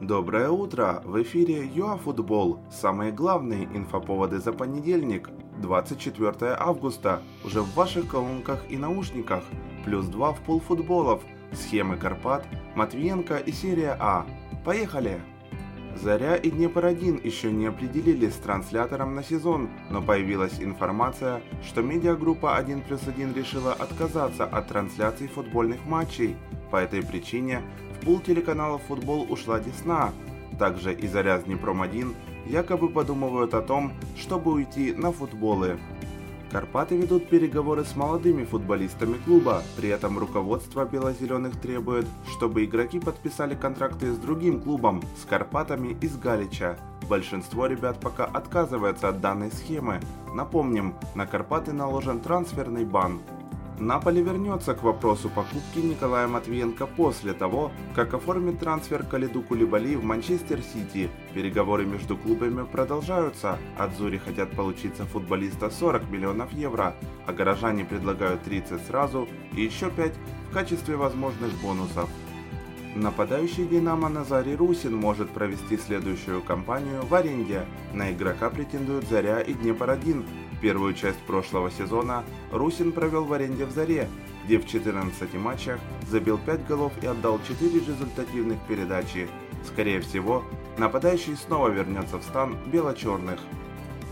Доброе 0.00 0.50
утро! 0.50 1.00
В 1.06 1.22
эфире 1.22 1.66
ЮАФутбол. 1.74 2.60
Самые 2.70 3.12
главные 3.12 3.64
инфоповоды 3.64 4.40
за 4.40 4.52
понедельник, 4.52 5.30
24 5.62 6.54
августа. 6.58 7.22
Уже 7.46 7.62
в 7.62 7.74
ваших 7.74 8.06
колонках 8.08 8.62
и 8.68 8.76
наушниках. 8.76 9.42
Плюс 9.86 10.04
2 10.08 10.32
в 10.34 10.40
полфутболов. 10.42 11.22
Схемы 11.52 11.96
Карпат, 11.96 12.46
Матвиенко 12.74 13.38
и 13.38 13.52
серия 13.52 13.96
А. 13.98 14.26
Поехали! 14.66 15.18
Заря 15.96 16.36
и 16.36 16.50
Днепр-1 16.50 17.26
еще 17.26 17.50
не 17.50 17.64
определились 17.64 18.34
с 18.34 18.38
транслятором 18.38 19.14
на 19.14 19.22
сезон, 19.22 19.70
но 19.88 20.02
появилась 20.02 20.60
информация, 20.60 21.40
что 21.66 21.80
медиагруппа 21.80 22.56
1 22.58 22.82
плюс 22.82 23.00
1 23.08 23.32
решила 23.32 23.72
отказаться 23.72 24.44
от 24.44 24.68
трансляций 24.68 25.26
футбольных 25.26 25.86
матчей. 25.86 26.36
По 26.70 26.76
этой 26.76 27.02
причине 27.02 27.62
в 27.96 28.04
пул 28.04 28.20
телеканалов 28.20 28.82
футбол 28.82 29.26
ушла 29.28 29.58
Десна. 29.60 30.12
Также 30.58 30.92
и 30.92 31.06
Заря 31.06 31.38
с 31.38 31.44
Днепром-1 31.44 32.14
якобы 32.46 32.88
подумывают 32.88 33.54
о 33.54 33.62
том, 33.62 33.92
чтобы 34.16 34.52
уйти 34.52 34.92
на 34.92 35.12
футболы. 35.12 35.78
Карпаты 36.50 36.96
ведут 36.96 37.28
переговоры 37.28 37.84
с 37.84 37.96
молодыми 37.96 38.44
футболистами 38.44 39.14
клуба, 39.24 39.62
при 39.76 39.88
этом 39.88 40.16
руководство 40.16 40.84
бело-зеленых 40.84 41.60
требует, 41.60 42.06
чтобы 42.30 42.64
игроки 42.64 43.00
подписали 43.00 43.54
контракты 43.56 44.12
с 44.12 44.16
другим 44.16 44.60
клубом, 44.60 45.02
с 45.20 45.24
Карпатами 45.24 45.96
из 46.00 46.16
Галича. 46.16 46.78
Большинство 47.08 47.66
ребят 47.66 47.98
пока 48.00 48.24
отказывается 48.24 49.08
от 49.08 49.20
данной 49.20 49.50
схемы. 49.50 50.00
Напомним, 50.34 50.94
на 51.14 51.26
Карпаты 51.26 51.72
наложен 51.72 52.20
трансферный 52.20 52.84
бан. 52.84 53.20
Наполе 53.78 54.22
вернется 54.22 54.74
к 54.74 54.82
вопросу 54.82 55.28
покупки 55.28 55.78
Николая 55.78 56.26
Матвиенко 56.26 56.86
после 56.86 57.34
того, 57.34 57.72
как 57.94 58.14
оформит 58.14 58.58
трансфер 58.58 59.02
Калиду 59.04 59.42
Кулибали 59.42 59.96
в 59.96 60.04
Манчестер 60.04 60.62
Сити. 60.62 61.10
Переговоры 61.34 61.84
между 61.84 62.16
клубами 62.16 62.64
продолжаются. 62.64 63.58
От 63.76 63.94
Зури 63.96 64.16
хотят 64.16 64.50
получить 64.52 64.96
за 64.96 65.04
футболиста 65.04 65.68
40 65.68 66.10
миллионов 66.10 66.52
евро, 66.52 66.94
а 67.26 67.32
горожане 67.32 67.84
предлагают 67.84 68.42
30 68.44 68.86
сразу 68.86 69.28
и 69.54 69.62
еще 69.62 69.90
5 69.90 70.12
в 70.50 70.54
качестве 70.54 70.96
возможных 70.96 71.52
бонусов. 71.60 72.08
Нападающий 72.96 73.66
«Динамо» 73.66 74.08
Назарий 74.08 74.56
Русин 74.56 74.96
может 74.96 75.28
провести 75.28 75.76
следующую 75.76 76.40
кампанию 76.40 77.04
в 77.04 77.14
аренде. 77.14 77.66
На 77.92 78.10
игрока 78.10 78.48
претендуют 78.48 79.06
«Заря» 79.06 79.40
и 79.40 79.52
«Днепр-1», 79.52 80.24
Первую 80.62 80.94
часть 80.94 81.18
прошлого 81.18 81.70
сезона 81.70 82.24
Русин 82.50 82.92
провел 82.92 83.26
в 83.26 83.32
аренде 83.34 83.66
в 83.66 83.70
Заре, 83.70 84.08
где 84.46 84.58
в 84.58 84.66
14 84.66 85.34
матчах 85.34 85.78
забил 86.08 86.38
5 86.38 86.66
голов 86.66 86.92
и 87.02 87.06
отдал 87.06 87.38
4 87.46 87.80
результативных 87.80 88.58
передачи. 88.66 89.28
Скорее 89.66 90.00
всего, 90.00 90.42
нападающий 90.78 91.36
снова 91.36 91.68
вернется 91.68 92.16
в 92.16 92.22
стан 92.22 92.56
бело-черных. 92.72 93.40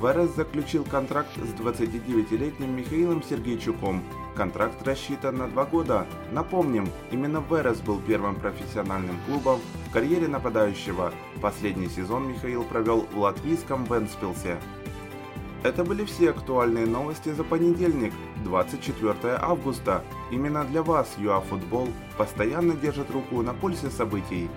ВРС 0.00 0.34
заключил 0.34 0.82
контракт 0.84 1.28
с 1.36 1.60
29-летним 1.60 2.74
Михаилом 2.74 3.22
Сергейчуком. 3.22 4.02
Контракт 4.34 4.82
рассчитан 4.86 5.36
на 5.36 5.46
два 5.46 5.66
года. 5.66 6.06
Напомним, 6.32 6.88
именно 7.10 7.40
ВРС 7.40 7.80
был 7.80 8.00
первым 8.00 8.36
профессиональным 8.36 9.18
клубом 9.26 9.60
в 9.88 9.92
карьере 9.92 10.26
нападающего. 10.26 11.12
Последний 11.42 11.90
сезон 11.90 12.28
Михаил 12.28 12.64
провел 12.64 13.06
в 13.12 13.18
латвийском 13.18 13.84
Венспилсе. 13.84 14.56
Это 15.62 15.84
были 15.84 16.06
все 16.06 16.30
актуальные 16.30 16.86
новости 16.86 17.30
за 17.34 17.44
понедельник, 17.44 18.14
24 18.44 19.36
августа. 19.38 20.02
Именно 20.30 20.64
для 20.64 20.82
вас 20.82 21.14
ЮАФутбол 21.18 21.90
постоянно 22.16 22.72
держит 22.72 23.10
руку 23.10 23.42
на 23.42 23.52
пульсе 23.52 23.90
событий. 23.90 24.48